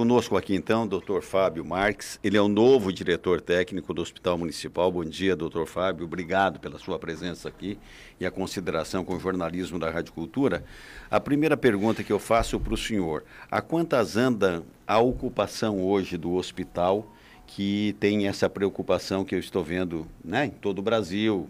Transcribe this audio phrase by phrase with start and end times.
[0.00, 1.20] conosco aqui então o Dr.
[1.20, 2.18] Fábio Marques.
[2.24, 4.90] Ele é o novo diretor técnico do Hospital Municipal.
[4.90, 6.06] Bom dia, doutor Fábio.
[6.06, 7.78] Obrigado pela sua presença aqui
[8.18, 10.64] e a consideração com o jornalismo da Rádio Cultura.
[11.10, 16.16] A primeira pergunta que eu faço para o senhor: a quantas anda a ocupação hoje
[16.16, 17.06] do hospital
[17.46, 21.46] que tem essa preocupação que eu estou vendo né, em todo o Brasil,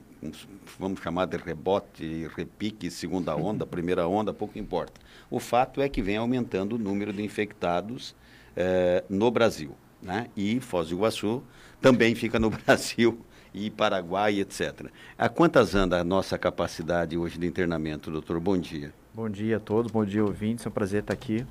[0.76, 5.00] vamos chamar de rebote, repique, segunda onda, primeira onda, pouco importa.
[5.30, 8.12] O fato é que vem aumentando o número de infectados
[8.56, 9.74] eh, no Brasil.
[10.02, 10.28] Né?
[10.36, 11.42] E Foz do Iguaçu
[11.80, 13.20] também fica no Brasil
[13.52, 14.86] e Paraguai, etc.
[15.18, 18.38] A quantas anda a nossa capacidade hoje de internamento, doutor?
[18.40, 18.92] Bom dia.
[19.12, 20.64] Bom dia a todos, bom dia ouvintes.
[20.64, 21.44] É um prazer estar aqui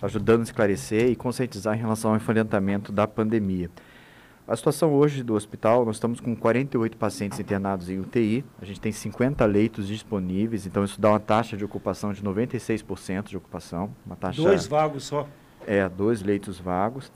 [0.00, 3.68] ajudando a esclarecer e conscientizar em relação ao enfrentamento da pandemia.
[4.46, 8.80] A situação hoje do hospital, nós estamos com 48 pacientes internados em UTI, a gente
[8.80, 13.94] tem 50 leitos disponíveis, então isso dá uma taxa de ocupação de 96% de ocupação.
[14.04, 15.28] Uma taxa, dois vagos só?
[15.66, 17.10] É, dois leitos vagos.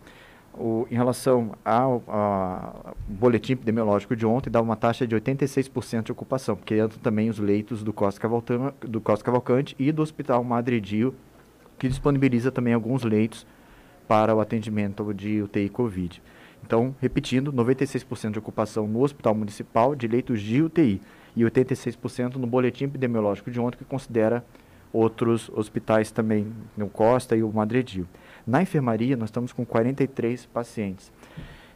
[0.58, 6.56] O, em relação ao, boletim epidemiológico de ontem, dá uma taxa de 86% de ocupação,
[6.56, 10.80] porque entram também os leitos do Costa, Cavalcante, do Costa Cavalcante e do Hospital Madre
[10.80, 11.14] Dio,
[11.78, 13.46] que disponibiliza também alguns leitos
[14.08, 16.22] para o atendimento de UTI Covid.
[16.64, 21.00] Então, repetindo, 96% de ocupação no Hospital Municipal de leitos de UTI
[21.36, 24.42] e 86% no boletim epidemiológico de ontem, que considera
[24.92, 28.08] outros hospitais também, no Costa e o Madredio.
[28.46, 31.10] Na enfermaria, nós estamos com 43 pacientes.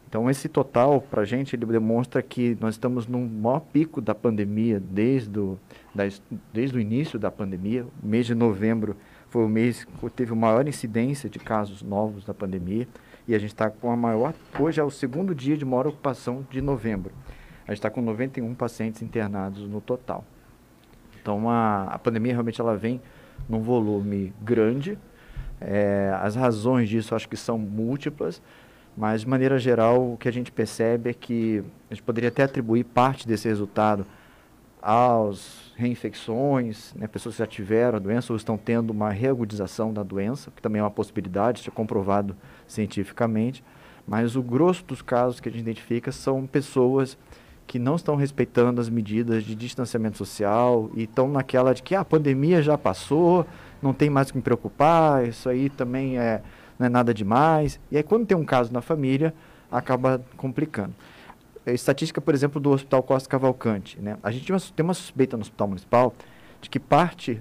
[0.09, 4.15] Então, esse total, para a gente, ele demonstra que nós estamos no maior pico da
[4.15, 5.59] pandemia desde o,
[5.95, 6.05] da,
[6.53, 7.87] desde o início da pandemia.
[8.03, 8.97] O mês de novembro
[9.29, 12.87] foi o mês que teve a maior incidência de casos novos da pandemia
[13.27, 14.35] e a gente está com a maior.
[14.59, 17.13] Hoje é o segundo dia de maior ocupação de novembro.
[17.65, 20.25] A gente está com 91 pacientes internados no total.
[21.23, 23.01] Então a, a pandemia realmente ela vem
[23.49, 24.99] num volume grande.
[25.61, 28.41] É, as razões disso acho que são múltiplas,
[28.97, 32.43] mas de maneira geral o que a gente percebe é que a gente poderia até
[32.43, 34.07] atribuir parte desse resultado
[34.83, 40.03] às reinfecções, né, pessoas que já tiveram a doença ou estão tendo uma reagudização da
[40.03, 42.35] doença, que também é uma possibilidade, isso é comprovado
[42.67, 43.63] cientificamente,
[44.07, 47.19] mas o grosso dos casos que a gente identifica são pessoas
[47.67, 52.01] que não estão respeitando as medidas de distanciamento social e estão naquela de que ah,
[52.01, 53.47] a pandemia já passou,
[53.83, 56.43] não tem mais o que me preocupar, isso aí também é,
[56.79, 57.81] não é nada demais.
[57.91, 59.35] E aí, quando tem um caso na família,
[59.71, 60.95] acaba complicando.
[61.67, 64.01] A estatística, por exemplo, do Hospital Costa Cavalcante.
[64.01, 64.17] Né?
[64.23, 66.15] A gente tem uma suspeita no Hospital Municipal
[66.61, 67.41] de que parte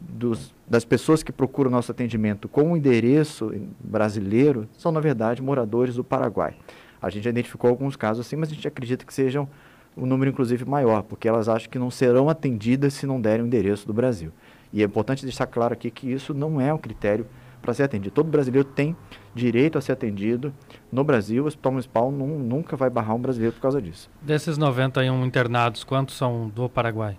[0.00, 5.94] dos, das pessoas que procuram nosso atendimento com o endereço brasileiro são, na verdade, moradores
[5.94, 6.54] do Paraguai.
[7.00, 9.48] A gente já identificou alguns casos assim, mas a gente acredita que sejam
[9.96, 13.46] um número, inclusive, maior, porque elas acham que não serão atendidas se não derem o
[13.46, 14.32] endereço do Brasil.
[14.72, 17.26] E é importante deixar claro aqui que isso não é um critério
[17.60, 18.12] para ser atendido.
[18.12, 18.96] Todo brasileiro tem
[19.34, 20.52] direito a ser atendido
[20.90, 21.44] no Brasil.
[21.44, 24.10] O Hospital Municipal nunca vai barrar um brasileiro por causa disso.
[24.20, 27.16] Desses 91 internados, quantos são do Paraguai?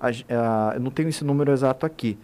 [0.00, 2.16] A, a, eu não tenho esse número exato aqui,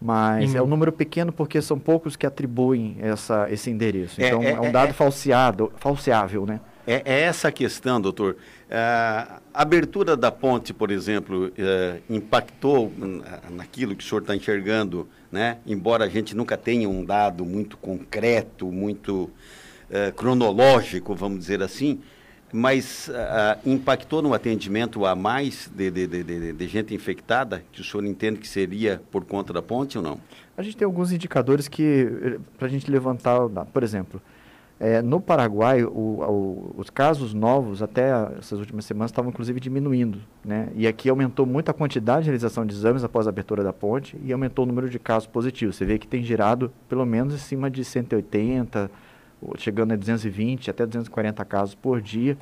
[0.00, 0.56] mas em...
[0.56, 4.20] é um número pequeno porque são poucos que atribuem essa, esse endereço.
[4.20, 6.60] É, então, é, é um dado é, falseado, falseável, né?
[6.86, 8.36] É, é essa a questão, doutor.
[8.68, 12.92] É, a abertura da ponte, por exemplo, é, impactou
[13.50, 15.58] naquilo que o senhor está enxergando, né?
[15.66, 19.30] embora a gente nunca tenha um dado muito concreto, muito
[20.16, 22.00] cronológico, vamos dizer assim,
[22.50, 23.10] mas
[23.62, 28.38] impactou no atendimento a mais de, de, de, de, gente infectada, que o senhor entende
[28.38, 30.18] que seria por conta da ponte ou não?
[30.56, 33.38] A gente tem alguns indicadores que, eh, para a gente levantar,
[33.72, 34.20] por exemplo,
[34.80, 40.18] é, no Paraguai, o, o, os casos novos, até essas últimas semanas, estavam inclusive diminuindo.
[40.44, 40.70] Né?
[40.74, 44.16] E aqui aumentou muito a quantidade de realização de exames após a abertura da ponte
[44.24, 45.76] e aumentou o número de casos positivos.
[45.76, 48.90] Você vê que tem girado pelo menos acima de 180,
[49.56, 52.36] chegando a 220 até 240 casos por dia.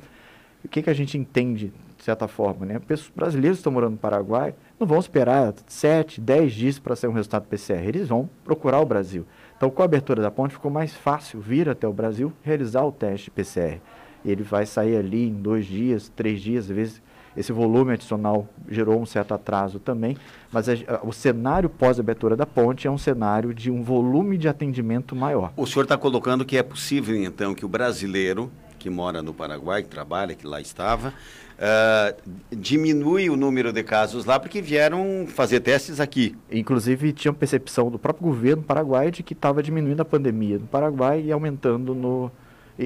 [0.63, 2.65] o que, que a gente entende, de certa forma?
[2.65, 2.79] Né?
[2.79, 7.09] Pessoas brasileiros que estão morando no Paraguai não vão esperar 7, 10 dias para sair
[7.09, 9.27] um resultado PCR, eles vão procurar o Brasil.
[9.61, 12.91] Então, com a abertura da ponte, ficou mais fácil vir até o Brasil realizar o
[12.91, 13.79] teste PCR.
[14.25, 17.01] Ele vai sair ali em dois dias, três dias, às vezes
[17.37, 20.17] esse volume adicional gerou um certo atraso também,
[20.51, 24.47] mas a, a, o cenário pós-abertura da ponte é um cenário de um volume de
[24.47, 25.53] atendimento maior.
[25.55, 29.83] O senhor está colocando que é possível, então, que o brasileiro que mora no Paraguai,
[29.83, 35.59] que trabalha, que lá estava, uh, diminui o número de casos lá porque vieram fazer
[35.59, 36.35] testes aqui.
[36.51, 41.21] Inclusive, tinha percepção do próprio governo paraguaio de que estava diminuindo a pandemia no Paraguai
[41.21, 42.31] e aumentando no,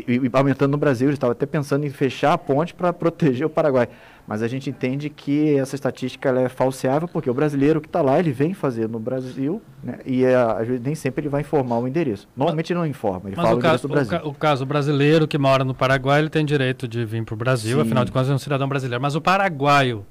[0.08, 1.08] e, e, aumentando no Brasil.
[1.08, 3.88] Eles estavam até pensando em fechar a ponte para proteger o Paraguai.
[4.28, 8.20] Mas a gente entende que essa estatística é falseável, porque o brasileiro que está lá,
[8.20, 12.28] ele vem fazer no Brasil, né, e a, nem sempre ele vai informar o endereço.
[12.36, 14.18] Normalmente ele não informa, ele Mas fala o, o caso, do Brasil.
[14.18, 17.36] O, ca, o, caso brasileiro que mora no Paraguai, ele tem direito de vir para
[17.36, 17.84] o Brasil, Sim.
[17.84, 19.00] afinal de contas é um cidadão brasileiro.
[19.00, 20.04] Mas o paraguaio,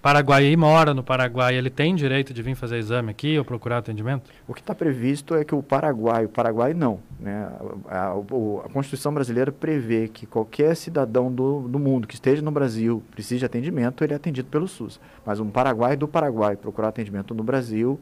[0.00, 4.30] Paraguai mora no Paraguai, ele tem direito de vir fazer exame aqui ou procurar atendimento?
[4.46, 7.00] O que está previsto é que o Paraguai, o Paraguai não.
[7.18, 7.50] Né?
[7.88, 12.52] A, a, a, Constituição brasileira prevê que qualquer cidadão do, do mundo que esteja no
[12.52, 15.00] Brasil precise de atendimento, ele é atendido pelo SUS.
[15.26, 17.98] Mas um Paraguai do Paraguai procurar atendimento no Brasil,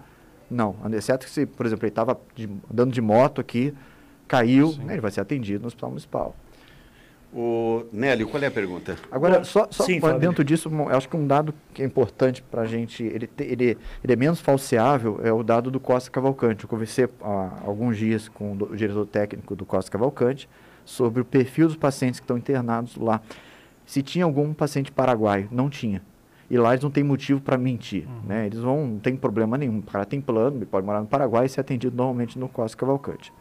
[0.50, 0.76] não.
[0.93, 2.20] Exceto que se, por exemplo, ele estava
[2.70, 3.72] andando de moto aqui,
[4.28, 4.94] caiu, né?
[4.94, 6.34] ele vai ser atendido no hospital municipal.
[7.32, 8.96] O Nélio, qual é a pergunta?
[9.11, 12.67] Agora, só, só Sim, dentro disso, acho que um dado que é importante para a
[12.67, 16.64] gente, ele, ele, ele é menos falseável, é o dado do Costa Cavalcante.
[16.64, 20.49] Eu conversei há alguns dias com o diretor técnico do Costa Cavalcante
[20.84, 23.20] sobre o perfil dos pacientes que estão internados lá.
[23.84, 26.02] Se tinha algum paciente paraguaio, não tinha.
[26.49, 28.06] E lá eles não têm motivo para mentir.
[28.06, 28.29] Uhum.
[28.29, 28.46] Né?
[28.46, 29.79] Eles vão, não tem problema nenhum.
[29.79, 32.76] O cara tem plano, ele pode morar no Paraguai e ser atendido normalmente no Costa
[32.76, 33.32] Cavalcante.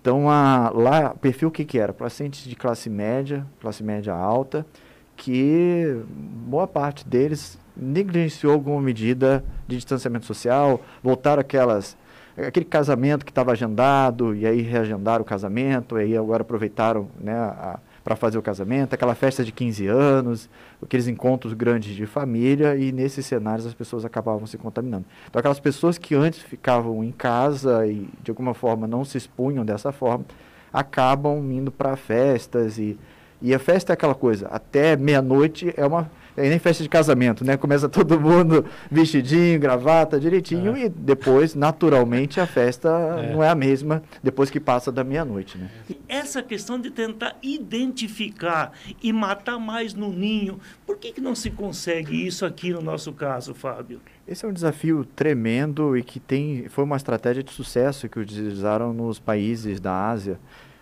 [0.00, 1.92] Então, a, lá, perfil o que, que era?
[1.92, 4.66] Pacientes de classe média, classe média alta,
[5.14, 11.96] que boa parte deles negligenciou alguma medida de distanciamento social, voltaram aquelas
[12.36, 17.34] aquele casamento que estava agendado e aí reagendaram o casamento, e aí agora aproveitaram né,
[17.34, 20.48] a, para fazer o casamento, aquela festa de 15 anos,
[20.82, 25.04] aqueles encontros grandes de família, e nesses cenários as pessoas acabavam se contaminando.
[25.28, 29.64] Então, aquelas pessoas que antes ficavam em casa e de alguma forma não se expunham
[29.64, 30.24] dessa forma,
[30.72, 32.98] acabam indo para festas e
[33.42, 37.44] e a festa é aquela coisa, até meia-noite é uma é nem festa de casamento,
[37.44, 37.56] né?
[37.56, 40.86] Começa todo mundo vestidinho, gravata, direitinho, é.
[40.86, 43.32] e depois, naturalmente, a festa é.
[43.32, 45.70] não é a mesma depois que passa da meia-noite, né?
[46.08, 48.72] Essa questão de tentar identificar
[49.02, 53.12] e matar mais no ninho, por que, que não se consegue isso aqui no nosso
[53.12, 54.00] caso, Fábio?
[54.26, 58.92] Esse é um desafio tremendo e que tem, foi uma estratégia de sucesso que utilizaram
[58.92, 60.38] nos países da Ásia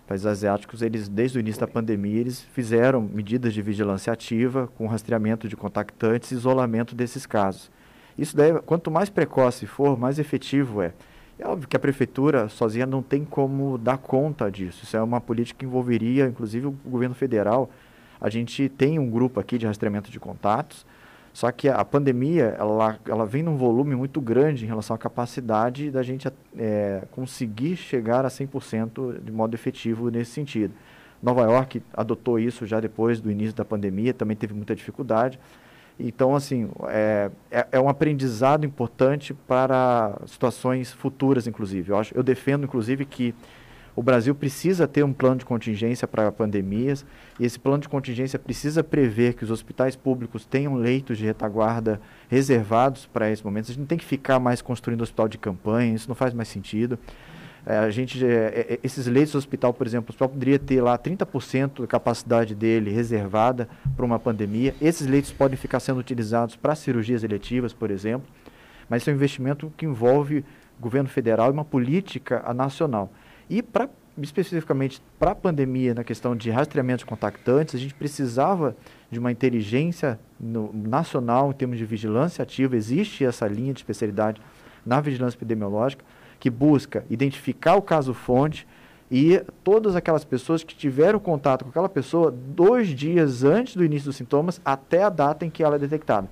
[0.09, 4.87] países asiáticos, eles desde o início da pandemia, eles fizeram medidas de vigilância ativa com
[4.87, 7.71] rastreamento de contactantes e isolamento desses casos.
[8.17, 10.95] Isso daí, quanto mais precoce for, mais efetivo é.
[11.39, 14.83] É óbvio que a prefeitura sozinha não tem como dar conta disso.
[14.83, 17.71] Isso é uma política que envolveria, inclusive, o governo federal.
[18.21, 20.85] A gente tem um grupo aqui de rastreamento de contatos,
[21.39, 25.89] só que a pandemia, ela, ela vem num volume muito grande em relação à capacidade
[25.89, 26.27] da gente
[26.59, 30.75] é, conseguir chegar a 100% de modo efetivo nesse sentido.
[31.23, 35.39] Nova York adotou isso já depois do início da pandemia, também teve muita dificuldade.
[35.97, 41.93] Então, assim, é, é, é um aprendizado importante para situações futuras, inclusive.
[41.93, 43.33] Eu, acho, eu defendo, inclusive, que
[43.99, 47.05] o Brasil precisa ter um plano de contingência para pandemias
[47.37, 52.01] e esse plano de contingência precisa prever que os hospitais públicos tenham leitos de retaguarda
[52.29, 53.65] reservados para esse momento.
[53.65, 56.47] A gente não tem que ficar mais construindo hospital de campanha, isso não faz mais
[56.47, 56.97] sentido.
[57.67, 60.61] É, a gente, é, é, é esses leitos do hospital, por exemplo, o hospital poderia
[60.61, 64.77] ter lá 30% da capacidade dele reservada para uma pandemia.
[64.81, 68.29] Esses leitos podem ficar sendo utilizados para cirurgias eletivas, por exemplo,
[68.89, 70.45] mas isso é um investimento que envolve
[70.79, 73.11] governo federal e uma política nacional.
[73.49, 73.89] E para
[74.23, 78.77] especificamente para a pandemia, na questão de rastreamento de contactantes, a gente precisava
[79.11, 82.77] de uma inteligência no, nacional em termos de vigilância ativa.
[82.77, 84.41] Existe essa linha de especialidade
[84.85, 86.05] na vigilância epidemiológica
[86.41, 88.67] que busca identificar o caso fonte
[89.11, 94.07] e todas aquelas pessoas que tiveram contato com aquela pessoa dois dias antes do início
[94.07, 96.29] dos sintomas até a data em que ela é detectada.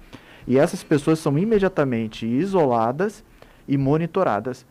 [0.47, 3.25] E essas pessoas são imediatamente isoladas
[3.67, 4.67] e monitoradas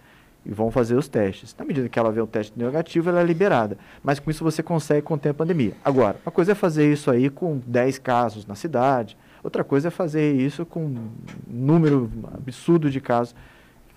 [0.46, 1.56] e vão fazer os testes.
[1.58, 3.78] Na medida que ela vê o teste negativo, ela é liberada.
[4.04, 5.74] Mas com isso você consegue conter a pandemia.
[5.84, 9.92] Agora, uma coisa é fazer isso aí com 10 casos na cidade, outra coisa é
[9.92, 11.12] fazer isso com um
[11.48, 13.36] número absurdo de casos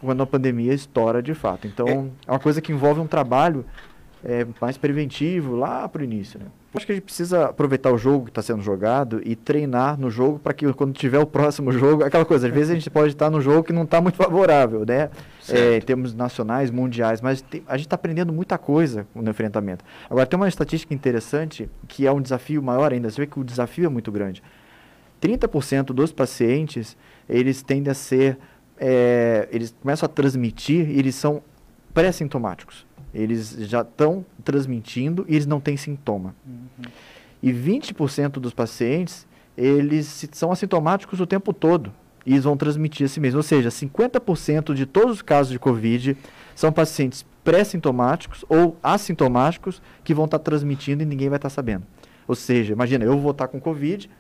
[0.00, 1.67] quando a pandemia estoura de fato.
[1.67, 3.64] Então, é, é uma coisa que envolve um trabalho
[4.25, 6.38] é, mais preventivo lá para o início.
[6.38, 6.47] Né?
[6.78, 10.08] Acho que a gente precisa aproveitar o jogo que está sendo jogado e treinar no
[10.08, 13.14] jogo para que quando tiver o próximo jogo, aquela coisa, às vezes a gente pode
[13.14, 15.11] estar no jogo que não está muito favorável, né?
[15.49, 19.85] É, em termos nacionais, mundiais, mas tem, a gente está aprendendo muita coisa no enfrentamento.
[20.08, 23.44] Agora, tem uma estatística interessante que é um desafio maior ainda, você vê que o
[23.44, 24.40] desafio é muito grande.
[25.20, 26.97] 30% dos pacientes,
[27.28, 28.38] eles tendem a ser,
[28.78, 31.42] é, eles começam a transmitir e eles são
[31.92, 32.87] pré-sintomáticos.
[33.21, 36.35] Eles já estão transmitindo e eles não têm sintoma.
[36.47, 36.91] Uhum.
[37.43, 41.93] E 20% dos pacientes, eles são assintomáticos o tempo todo.
[42.25, 43.39] E eles vão transmitir a si mesmos.
[43.39, 46.17] Ou seja, 50% de todos os casos de Covid
[46.55, 51.55] são pacientes pré-sintomáticos ou assintomáticos que vão estar tá transmitindo e ninguém vai estar tá
[51.55, 51.85] sabendo.
[52.27, 54.11] Ou seja, imagina, eu vou estar tá com Covid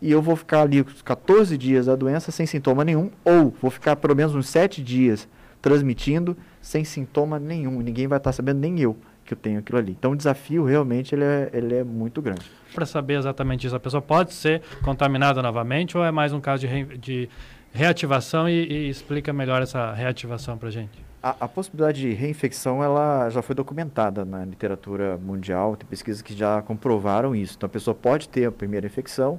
[0.00, 3.96] e eu vou ficar ali 14 dias da doença sem sintoma nenhum, ou vou ficar
[3.96, 5.28] pelo menos uns 7 dias
[5.60, 7.80] transmitindo sem sintoma nenhum.
[7.80, 9.92] Ninguém vai estar sabendo, nem eu, que eu tenho aquilo ali.
[9.98, 12.50] Então o desafio realmente ele é, ele é muito grande.
[12.74, 16.60] Para saber exatamente isso, a pessoa pode ser contaminada novamente ou é mais um caso
[16.60, 17.28] de, re, de
[17.72, 21.10] reativação e, e, explica melhor essa reativação para a gente?
[21.22, 26.62] A, possibilidade de reinfecção ela já foi documentada na literatura mundial, tem pesquisas que já
[26.62, 27.56] comprovaram isso.
[27.58, 29.38] Então a pessoa pode ter a primeira infecção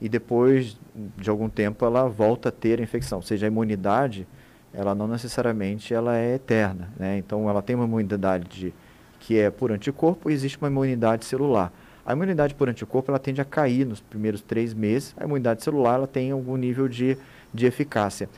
[0.00, 0.78] e depois
[1.18, 3.18] de algum tempo ela volta a ter a infecção.
[3.18, 4.26] Ou seja, a imunidade
[4.72, 7.18] ela não necessariamente ela é eterna, né?
[7.18, 8.74] Então ela tem uma imunidade de,
[9.20, 11.72] que é por anticorpo e existe uma imunidade celular.
[12.04, 15.14] A imunidade por anticorpo ela tende a cair nos primeiros três meses.
[15.18, 17.18] A imunidade celular ela tem algum nível de,
[17.52, 18.28] de eficácia.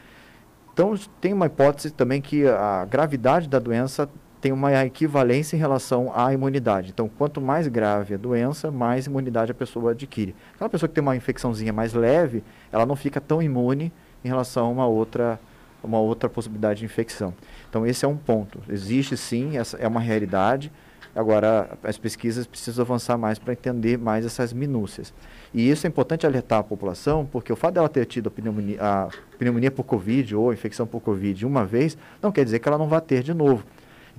[0.73, 4.09] Então tem uma hipótese também que a gravidade da doença
[4.41, 6.91] tem uma equivalência em relação à imunidade.
[6.91, 10.35] Então, quanto mais grave a doença, mais imunidade a pessoa adquire.
[10.55, 13.93] Aquela pessoa que tem uma infecçãozinha mais leve, ela não fica tão imune
[14.25, 15.39] em relação a uma outra
[15.83, 17.35] uma outra possibilidade de infecção.
[17.69, 18.61] Então, esse é um ponto.
[18.69, 20.71] Existe sim, essa é uma realidade.
[21.15, 25.13] Agora, as pesquisas precisam avançar mais para entender mais essas minúcias.
[25.53, 28.79] E isso é importante alertar a população, porque o fato dela ter tido a pneumonia,
[28.81, 32.79] a pneumonia por Covid ou infecção por Covid uma vez, não quer dizer que ela
[32.79, 33.65] não vai ter de novo.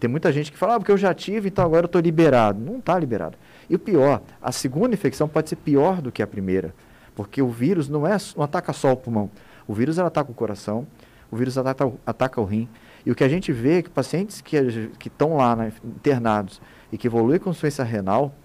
[0.02, 2.60] Tem muita gente que fala, ah, porque eu já tive, então agora eu estou liberado.
[2.60, 3.38] Não está liberado.
[3.70, 6.74] E o pior, a segunda infecção pode ser pior do que a primeira,
[7.16, 9.30] porque o vírus não, é, não ataca só o pulmão.
[9.68, 10.86] O vírus ela ataca o coração,
[11.32, 12.68] o vírus ataca, ataca o rim.
[13.06, 14.58] E o que a gente vê é que pacientes que
[15.06, 16.62] estão lá né, internados
[16.92, 18.36] e que evoluem com doença renal,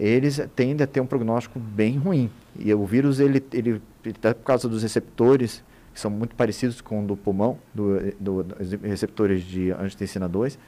[0.00, 2.30] eles tendem a ter um prognóstico bem ruim.
[2.58, 6.80] E o vírus, ele, ele, ele tá por causa dos receptores, que são muito parecidos
[6.80, 10.58] com o do pulmão, do, do, dos receptores de angiotensina 2,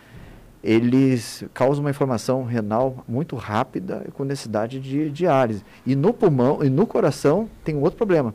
[0.62, 5.64] eles causam uma inflamação renal muito rápida com necessidade de diálise.
[5.86, 8.34] E no pulmão e no coração tem um outro problema,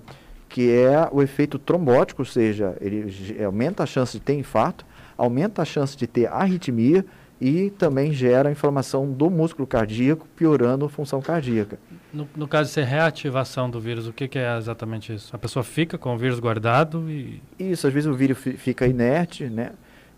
[0.54, 3.12] que é o efeito trombótico, ou seja, ele
[3.44, 4.86] aumenta a chance de ter infarto,
[5.18, 7.04] aumenta a chance de ter arritmia
[7.42, 11.80] e também gera inflamação do músculo cardíaco, piorando a função cardíaca.
[12.14, 15.36] No, no caso de ser reativação do vírus, o que, que, é exatamente isso?
[15.36, 17.42] A pessoa fica com o vírus guardado e...
[17.58, 19.72] Isso, às vezes o vírus fica inerte, né?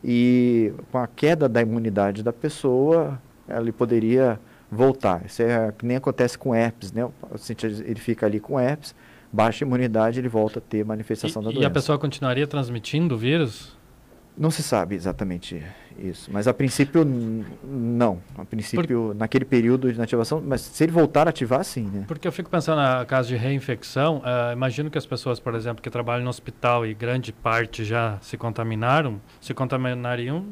[0.04, 4.38] E com a queda da imunidade da pessoa, ele poderia
[4.70, 5.25] voltar.
[5.25, 7.06] Isso é que nem acontece com herpes, né?
[7.06, 8.94] O paciente ele fica ali com herpes,
[9.36, 11.63] baixa imunidade, ele volta a ter manifestação e, da doença.
[11.63, 13.75] E a pessoa continuaria transmitindo o vírus?
[14.38, 15.63] Não se sabe exatamente
[15.98, 17.06] isso, mas a princípio
[17.63, 18.22] não.
[18.38, 19.15] A princípio, Por...
[19.15, 21.89] naquele período de ativação, mas se ele voltar a ativar, sim.
[21.89, 22.04] Né?
[22.06, 25.82] Porque eu fico pensando na caso de reinfecção, uh, imagino que as pessoas, por exemplo,
[25.82, 30.48] que trabalham no hospital e grande parte já se contaminaram, se contaminariam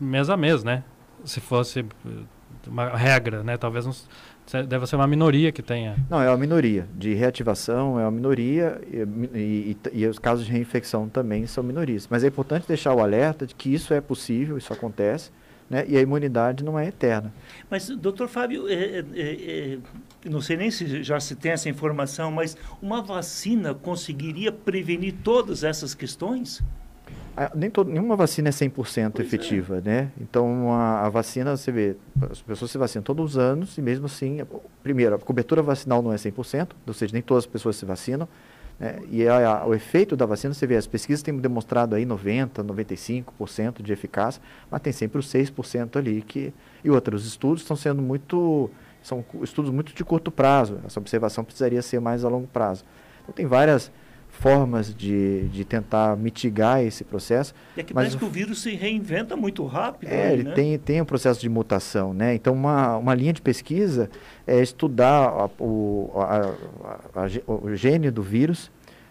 [0.00, 0.82] mês a mês, né?
[1.24, 1.84] Se fosse
[2.68, 3.56] uma regra, né?
[3.56, 4.08] Talvez uns
[4.66, 5.96] Deve ser uma minoria que tenha.
[6.08, 6.88] Não, é uma minoria.
[6.96, 12.08] De reativação é uma minoria e, e, e, os casos de reinfecção também são minorias.
[12.08, 15.30] Mas é importante deixar o alerta de que isso é possível, isso acontece,
[15.68, 15.84] né?
[15.86, 17.30] e a imunidade não é eterna.
[17.70, 19.78] Mas, doutor Fábio, é, é, é, é
[20.30, 25.62] não sei nem se já se tem essa informação, mas uma vacina conseguiria prevenir todas
[25.62, 26.62] essas questões?
[27.54, 29.22] Nem todo, nenhuma vacina é 100% pois é.
[29.22, 29.80] efetiva, é.
[29.80, 30.12] né?
[30.20, 31.96] Então, a, a, vacina, você vê,
[32.30, 34.40] as pessoas se vacinam todos os anos e mesmo assim,
[34.82, 38.28] primeiro, a cobertura vacinal não é 100%, ou seja, nem todas as pessoas se vacinam,
[38.78, 39.00] né?
[39.10, 42.64] E a, a, o efeito da vacina, você vê, as pesquisas têm demonstrado aí 90%,
[42.64, 44.40] 95% de eficácia,
[44.70, 46.52] mas tem sempre os 6% ali que...
[46.84, 48.70] E outros estudos estão sendo muito...
[49.02, 52.84] São estudos muito de curto prazo, essa observação precisaria ser mais a longo prazo.
[53.22, 53.90] Então, tem várias
[54.28, 57.54] formas de, de tentar mitigar esse processo.
[57.76, 60.10] É que mas parece que o vírus se reinventa muito rápido.
[60.10, 60.52] É, aí, ele né?
[60.52, 62.34] tem, tem um processo de mutação, né?
[62.34, 64.08] Então, uma, uma linha de pesquisa
[64.46, 66.54] é estudar a, o, a,
[67.14, 68.70] a, o gene do vírus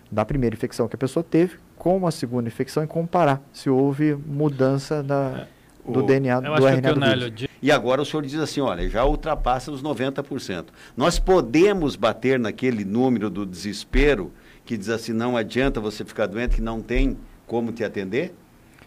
[0.09, 4.15] da primeira infecção que a pessoa teve com a segunda infecção e comparar se houve
[4.15, 5.47] mudança da,
[5.87, 5.91] é.
[5.91, 7.47] do o, DNA, do RNA do vírus.
[7.61, 10.65] E agora o senhor diz assim, olha, já ultrapassa os 90%.
[10.95, 14.31] Nós podemos bater naquele número do desespero
[14.67, 18.35] que diz assim, não adianta você ficar doente, que não tem como te atender?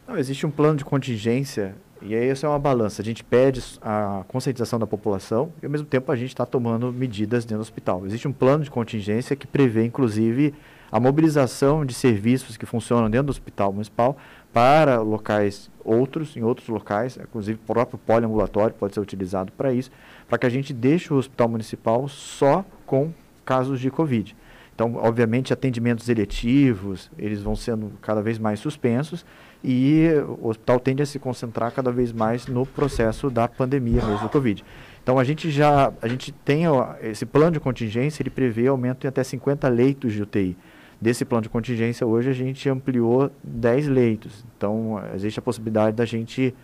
[0.06, 3.00] Não, existe um plano de contingência e aí essa é uma balança.
[3.00, 6.92] A gente pede a conscientização da população e ao mesmo tempo a gente está tomando
[6.92, 8.04] medidas dentro do hospital.
[8.04, 10.54] Existe um plano de contingência que prevê, inclusive,
[10.92, 14.18] a mobilização de serviços que funcionam dentro do hospital municipal
[14.52, 19.90] para locais outros, em outros locais, inclusive o próprio poliambulatório pode ser utilizado para isso,
[20.28, 23.12] para que a gente deixe o hospital municipal só com
[23.46, 24.36] casos de Covid.
[24.80, 29.26] Então, obviamente, atendimentos eletivos, eles vão sendo cada vez mais suspensos
[29.62, 30.06] e
[30.40, 34.30] o hospital tende a se concentrar cada vez mais no processo da pandemia mesmo do
[34.30, 34.64] Covid.
[35.02, 39.04] Então a gente já a gente tem ó, esse plano de contingência, ele prevê aumento
[39.04, 40.56] em até 50 leitos de UTI.
[40.98, 44.46] Desse plano de contingência hoje a gente ampliou 10 leitos.
[44.56, 46.54] Então existe a possibilidade da gente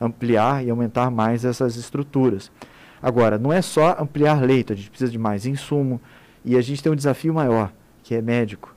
[0.00, 2.50] ampliar e aumentar mais essas estruturas.
[3.02, 6.00] Agora, não é só ampliar leito, a gente precisa de mais insumo
[6.46, 7.72] e a gente tem um desafio maior,
[8.04, 8.74] que é médico.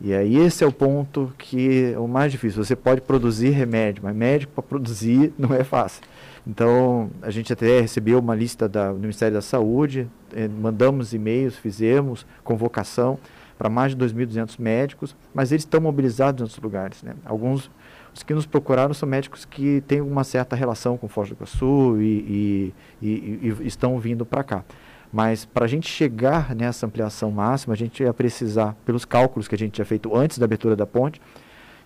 [0.00, 2.62] E aí esse é o ponto que é o mais difícil.
[2.62, 6.02] Você pode produzir remédio, mas médico para produzir não é fácil.
[6.46, 11.56] Então, a gente até recebeu uma lista da, do Ministério da Saúde, eh, mandamos e-mails,
[11.56, 13.18] fizemos convocação
[13.58, 17.02] para mais de 2.200 médicos, mas eles estão mobilizados em outros lugares.
[17.02, 17.14] Né?
[17.24, 17.70] Alguns
[18.14, 21.98] os que nos procuraram são médicos que têm uma certa relação com Foz do Iguaçu
[22.00, 24.64] e, e, e, e estão vindo para cá.
[25.12, 29.54] Mas para a gente chegar nessa ampliação máxima, a gente ia precisar, pelos cálculos que
[29.54, 31.20] a gente tinha feito antes da abertura da ponte,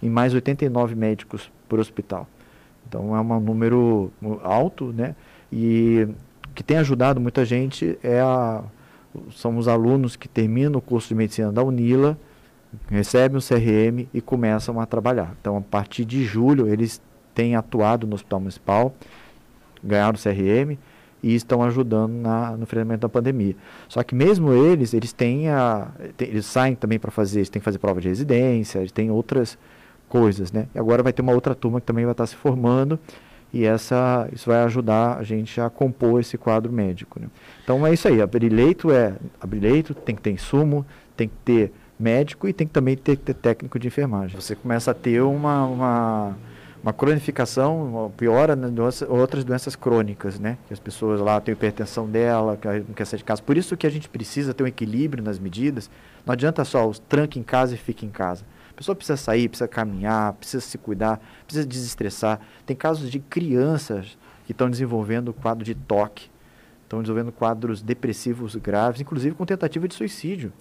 [0.03, 2.27] em mais 89 médicos por hospital.
[2.89, 4.11] Então é um número
[4.43, 5.15] alto, né?
[5.53, 6.09] E
[6.55, 8.63] que tem ajudado muita gente é a,
[9.31, 12.19] são os alunos que terminam o curso de medicina da UNILA,
[12.91, 15.35] recebem o CRM e começam a trabalhar.
[15.41, 17.01] Então, a partir de julho, eles
[17.35, 18.95] têm atuado no Hospital Municipal,
[19.83, 20.79] ganharam o CRM
[21.23, 23.55] e estão ajudando na, no enfrentamento da pandemia.
[23.89, 25.89] Só que mesmo eles, eles têm a,
[26.19, 29.57] eles saem também para fazer, eles têm que fazer prova de residência, eles têm outras
[30.09, 30.67] coisas, né?
[30.75, 32.99] E agora vai ter uma outra turma que também vai estar se formando
[33.53, 37.21] e essa, isso vai ajudar a gente a compor esse quadro médico.
[37.21, 37.29] Né?
[37.63, 40.87] Então é isso aí, abrir leito é abrir leito, tem que ter insumo,
[41.17, 44.41] tem que ter médico e tem que também ter, ter técnico de enfermagem.
[44.41, 46.37] Você começa a ter uma, uma,
[46.83, 50.59] uma cronificação, piora né, doença, outras doenças crônicas, né?
[50.67, 53.41] Que as pessoas lá têm hipertensão dela, que não quer sair de casa.
[53.41, 55.89] Por isso que a gente precisa ter um equilíbrio nas medidas.
[56.27, 58.45] Não adianta só os tranque em casa e fique em casa.
[58.71, 62.41] A pessoa precisa sair, precisa caminhar, precisa se cuidar, precisa desestressar.
[62.67, 66.31] Tem casos de crianças que estão desenvolvendo quadro de toque,
[66.83, 70.53] estão desenvolvendo quadros depressivos graves, inclusive com tentativa de suicídio.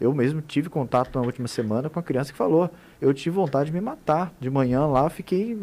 [0.00, 3.70] Eu mesmo tive contato na última semana com a criança que falou: eu tive vontade
[3.70, 4.32] de me matar.
[4.40, 5.58] De manhã lá, fiquei.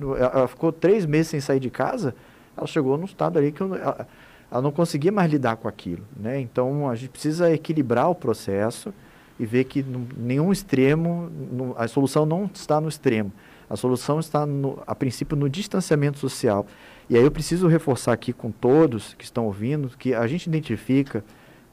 [0.00, 2.14] Ela ficou três meses sem sair de casa.
[2.56, 4.06] Ela chegou num estado ali que eu, ela,
[4.50, 6.04] ela não conseguia mais lidar com aquilo.
[6.16, 6.40] Né?
[6.40, 8.92] Então a gente precisa equilibrar o processo
[9.38, 9.84] e ver que
[10.16, 11.30] nenhum extremo,
[11.76, 13.32] a solução não está no extremo.
[13.68, 16.66] A solução está, no, a princípio, no distanciamento social.
[17.08, 21.24] E aí eu preciso reforçar aqui com todos que estão ouvindo que a gente identifica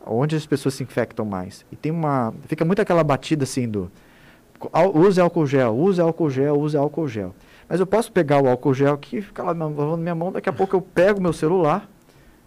[0.06, 1.66] onde as pessoas se infectam mais.
[1.72, 2.34] E tem uma.
[2.48, 3.92] Fica muito aquela batida assim do.
[4.94, 7.34] Use álcool gel, use álcool gel, use álcool gel.
[7.68, 10.54] Mas eu posso pegar o álcool gel aqui, ficar lá na minha mão, daqui a
[10.54, 11.90] pouco eu pego meu celular,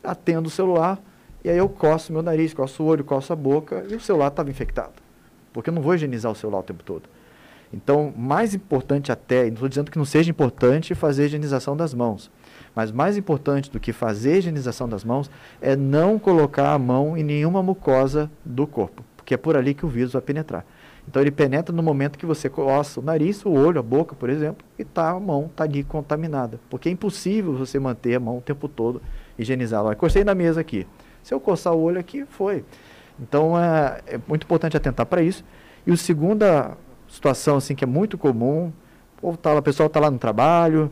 [0.02, 1.00] atendo o celular,
[1.42, 4.28] e aí eu coço meu nariz, coço o olho, coço a boca, e o celular
[4.28, 4.92] estava infectado.
[5.52, 7.08] Porque eu não vou higienizar o celular o tempo todo.
[7.72, 11.92] Então, mais importante até, não estou dizendo que não seja importante fazer a higienização das
[11.92, 12.30] mãos.
[12.74, 17.16] Mas mais importante do que fazer a higienização das mãos é não colocar a mão
[17.16, 20.64] em nenhuma mucosa do corpo, porque é por ali que o vírus vai penetrar.
[21.06, 24.30] Então ele penetra no momento que você coça o nariz, o olho, a boca, por
[24.30, 26.58] exemplo, e tá, a mão está ali contaminada.
[26.70, 29.02] Porque é impossível você manter a mão o tempo todo
[29.38, 29.88] higienizada.
[29.88, 30.86] Eu encostei na mesa aqui.
[31.22, 32.64] Se eu coçar o olho aqui, foi.
[33.20, 35.44] Então é, é muito importante atentar para isso.
[35.86, 36.76] E a segunda
[37.08, 38.72] situação assim que é muito comum,
[39.22, 40.90] o pessoal está lá no trabalho,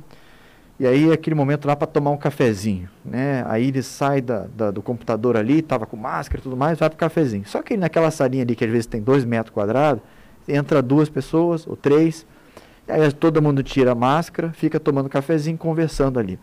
[0.80, 3.44] e aí, aquele momento lá para tomar um cafezinho, né?
[3.46, 6.88] Aí ele sai da, da do computador ali, estava com máscara e tudo mais, vai
[6.88, 7.44] para o cafezinho.
[7.46, 10.02] Só que naquela salinha ali, que às vezes tem dois metros quadrados,
[10.48, 12.26] entra duas pessoas ou três,
[12.88, 16.38] aí todo mundo tira a máscara, fica tomando cafezinho, conversando ali.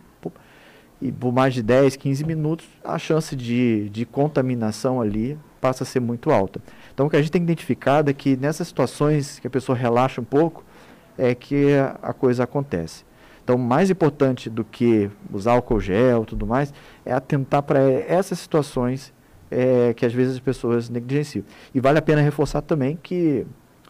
[1.02, 5.86] E por mais de 10, 15 minutos, a chance de, de contaminação ali passa a
[5.86, 6.60] ser muito alta.
[6.92, 10.20] Então, o que a gente tem identificado é que nessas situações que a pessoa relaxa
[10.20, 10.62] um pouco,
[11.16, 13.04] é que a coisa acontece.
[13.50, 16.72] Então, mais importante do que usar álcool gel e tudo mais,
[17.04, 19.12] é atentar para essas situações
[19.50, 21.44] é, que às vezes as pessoas negligenciam.
[21.74, 23.44] E vale a pena reforçar também que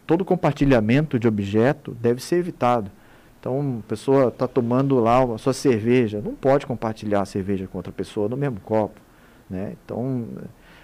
[0.07, 2.90] todo compartilhamento de objeto deve ser evitado.
[3.38, 7.77] Então, a pessoa está tomando lá a sua cerveja, não pode compartilhar a cerveja com
[7.77, 8.99] outra pessoa no mesmo copo.
[9.51, 9.75] Né?
[9.85, 10.27] Então,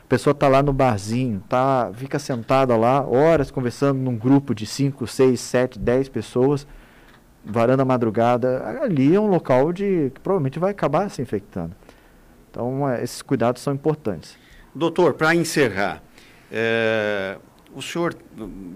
[0.05, 4.67] a pessoa está lá no barzinho, tá, fica sentada lá horas conversando num grupo de
[4.67, 6.67] 5, 6, 7, 10 pessoas
[7.47, 11.75] varanda madrugada, ali é um local de que provavelmente vai acabar se infectando.
[12.51, 14.37] Então, é, esses cuidados são importantes.
[14.75, 16.03] Doutor, para encerrar,
[16.51, 17.39] é,
[17.75, 18.15] o senhor,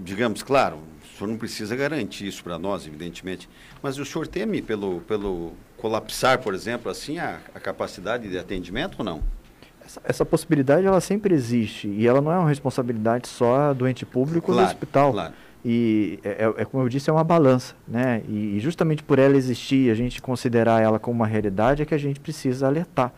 [0.03, 3.49] digamos, claro, o senhor não precisa garantir isso para nós, evidentemente,
[3.83, 8.97] mas o senhor teme pelo, pelo colapsar, por exemplo, assim, a, a capacidade de atendimento
[8.99, 9.23] ou não?
[9.85, 14.07] Essa, essa, possibilidade ela sempre existe e ela não é uma responsabilidade só do ente
[14.07, 15.13] público claro, do hospital.
[15.13, 15.35] Claro.
[15.65, 18.23] E é, é, é, como eu disse, é uma balança, né?
[18.29, 21.95] E, e justamente por ela existir, a gente considerar ela como uma realidade, é que
[21.95, 23.13] a gente precisa alertar.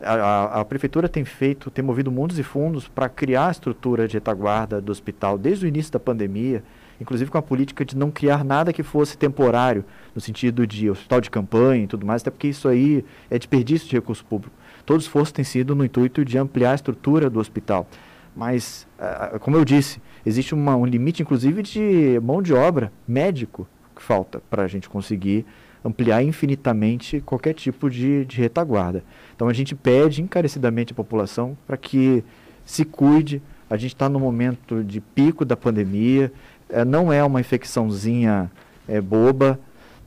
[0.00, 4.06] A, a, a, prefeitura tem feito, tem movido mundos e fundos para criar a estrutura
[4.06, 6.62] de retaguarda do hospital desde o início da pandemia,
[7.00, 11.20] inclusive com a política de não criar nada que fosse temporário, no sentido de hospital
[11.20, 14.54] de campanha e tudo mais, até porque isso aí é desperdício de recurso público.
[14.84, 17.86] Todo esforço tem sido no intuito de ampliar a estrutura do hospital.
[18.34, 23.68] Mas, uh, como eu disse, existe uma, um limite, inclusive, de mão de obra, médico,
[23.94, 25.44] que falta para a gente conseguir
[25.84, 29.04] ampliar infinitamente qualquer tipo de, de retaguarda.
[29.34, 32.24] Então a gente pede encarecidamente à população para que
[32.64, 33.42] se cuide.
[33.68, 36.32] A gente está no momento de pico da pandemia,
[36.68, 38.50] é, não é uma infecçãozinha
[38.86, 39.58] é, boba.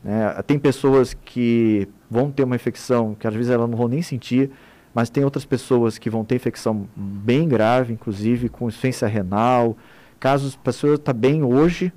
[0.04, 0.34] Né?
[0.48, 4.52] Tem pessoas que vão ter uma infecção que às vezes elas não vão nem sentir,
[4.95, 9.75] mas tem outras pessoas que vão ter infecção bem grave, inclusive com insuficiência renal.
[10.17, 11.91] Casos, a pessoa está bem hoje,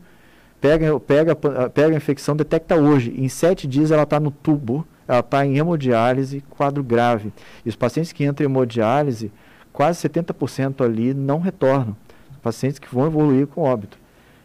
[0.60, 3.14] pega, pega, pega a infecção, detecta hoje.
[3.16, 7.32] Em sete dias ela está no tubo, ela está em hemodiálise, quadro grave.
[7.64, 9.30] E os pacientes que entram em hemodiálise,
[9.72, 11.96] quase 70% ali não retornam.
[12.42, 13.96] Pacientes que vão evoluir com óbito.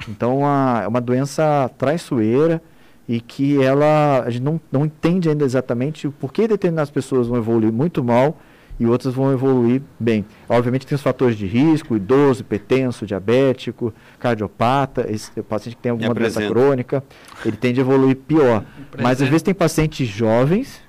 [0.07, 0.41] Então,
[0.79, 2.61] é uma doença traiçoeira
[3.07, 7.37] e que ela a gente não, não entende ainda exatamente o porquê determinadas pessoas vão
[7.37, 8.39] evoluir muito mal
[8.79, 10.25] e outras vão evoluir bem.
[10.49, 16.13] Obviamente tem os fatores de risco, idoso, hipertenso, diabético, cardiopata, esse paciente que tem alguma
[16.13, 17.03] doença crônica,
[17.45, 18.65] ele tende a evoluir pior.
[18.99, 20.81] Mas às vezes tem pacientes jovens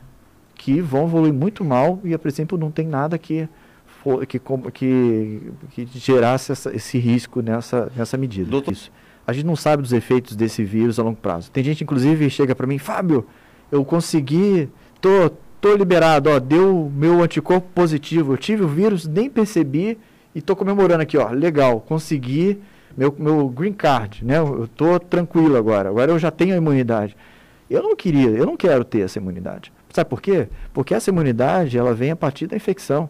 [0.55, 3.49] que vão evoluir muito mal e, por exemplo, não tem nada que
[4.29, 4.39] que,
[4.75, 8.51] que, que gerasse essa, esse risco nessa, nessa medida.
[8.51, 8.91] Doutor, Isso
[9.27, 11.51] a gente não sabe dos efeitos desse vírus a longo prazo.
[11.51, 13.27] Tem gente, inclusive, chega para mim, Fábio,
[13.71, 14.69] eu consegui,
[15.01, 19.99] tô, tô liberado, ó, deu meu anticorpo positivo, eu tive o vírus, nem percebi
[20.35, 22.61] e tô comemorando aqui, ó, legal, consegui
[22.97, 24.39] meu, meu green card, né?
[24.39, 27.17] Eu tô tranquilo agora, agora eu já tenho a imunidade.
[27.69, 29.73] Eu não queria, eu não quero ter essa imunidade.
[29.91, 30.49] Sabe por quê?
[30.73, 33.09] Porque essa imunidade, ela vem a partir da infecção.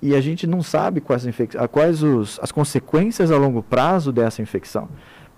[0.00, 1.24] E a gente não sabe quais,
[1.72, 4.88] quais os, as consequências a longo prazo dessa infecção.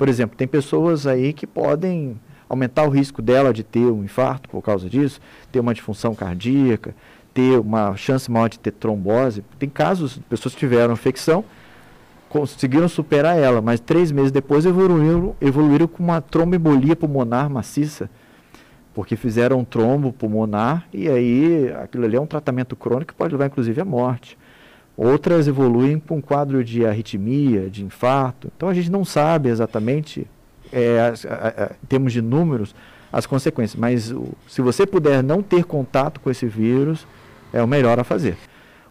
[0.00, 4.48] Por exemplo, tem pessoas aí que podem aumentar o risco dela de ter um infarto
[4.48, 5.20] por causa disso,
[5.52, 6.94] ter uma disfunção cardíaca,
[7.34, 9.44] ter uma chance maior de ter trombose.
[9.58, 11.44] Tem casos de pessoas que tiveram infecção,
[12.30, 18.08] conseguiram superar ela, mas três meses depois evoluíram, evoluíram com uma tromboembolia pulmonar maciça,
[18.94, 23.34] porque fizeram um trombo pulmonar e aí aquilo ali é um tratamento crônico que pode
[23.34, 24.38] levar inclusive à morte.
[25.02, 28.52] Outras evoluem com um quadro de arritmia, de infarto.
[28.54, 30.26] Então a gente não sabe exatamente,
[30.70, 32.74] é, a, a, a, em termos de números,
[33.10, 33.80] as consequências.
[33.80, 37.06] Mas o, se você puder não ter contato com esse vírus,
[37.50, 38.36] é o melhor a fazer.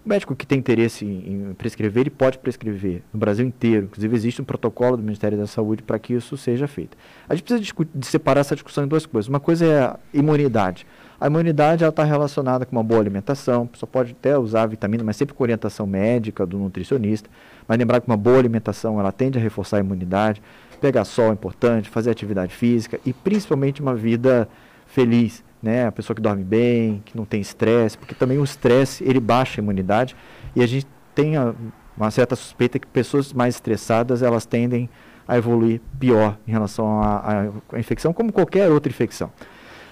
[0.04, 3.86] O médico que tem interesse em, em prescrever, ele pode prescrever no Brasil inteiro.
[3.86, 6.98] Inclusive, existe um protocolo do Ministério da Saúde para que isso seja feito.
[7.30, 9.30] A gente precisa de, de separar essa discussão em duas coisas.
[9.30, 10.88] Uma coisa é a imunidade.
[11.22, 15.36] A imunidade está relacionada com uma boa alimentação, pessoa pode até usar vitamina, mas sempre
[15.36, 17.30] com orientação médica do nutricionista.
[17.68, 20.42] Mas lembrar que uma boa alimentação ela tende a reforçar a imunidade.
[20.80, 24.48] Pegar sol é importante, fazer atividade física e principalmente uma vida
[24.88, 25.44] feliz.
[25.62, 25.88] Né?
[25.88, 29.60] A pessoa que dorme bem, que não tem estresse, porque também o estresse ele baixa
[29.60, 30.16] a imunidade
[30.56, 31.54] e a gente tem a,
[31.98, 34.90] uma certa suspeita que pessoas mais estressadas elas tendem
[35.28, 39.30] a evoluir pior em relação à infecção, como qualquer outra infecção.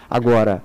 [0.09, 0.63] Agora,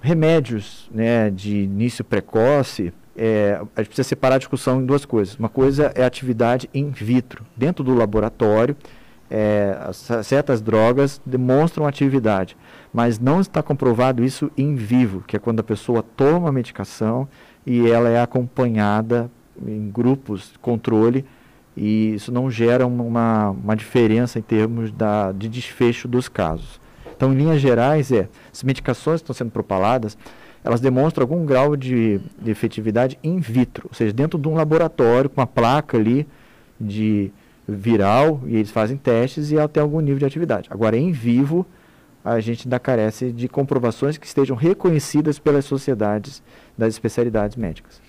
[0.00, 5.36] remédios né, de início precoce, é, a gente precisa separar a discussão em duas coisas.
[5.36, 7.44] Uma coisa é a atividade in vitro.
[7.56, 8.76] Dentro do laboratório,
[9.30, 9.78] é,
[10.24, 12.56] certas drogas demonstram atividade,
[12.92, 17.28] mas não está comprovado isso em vivo, que é quando a pessoa toma a medicação
[17.64, 19.30] e ela é acompanhada
[19.64, 21.24] em grupos de controle
[21.76, 26.79] e isso não gera uma, uma diferença em termos da, de desfecho dos casos.
[27.20, 30.16] Então, em linhas gerais, é, as medicações que estão sendo propaladas,
[30.64, 35.28] elas demonstram algum grau de, de efetividade in vitro, ou seja, dentro de um laboratório
[35.28, 36.26] com uma placa ali
[36.80, 37.30] de
[37.68, 40.70] viral e eles fazem testes e tem algum nível de atividade.
[40.72, 41.66] Agora, em vivo,
[42.24, 46.42] a gente ainda carece de comprovações que estejam reconhecidas pelas sociedades
[46.78, 48.00] das especialidades médicas.